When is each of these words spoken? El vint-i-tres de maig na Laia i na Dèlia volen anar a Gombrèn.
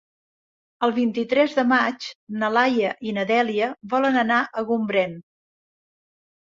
El 0.87 0.93
vint-i-tres 0.95 1.53
de 1.59 1.65
maig 1.73 2.07
na 2.45 2.51
Laia 2.57 2.95
i 3.11 3.15
na 3.19 3.29
Dèlia 3.35 3.71
volen 3.95 4.19
anar 4.27 4.43
a 4.63 4.69
Gombrèn. 4.73 5.19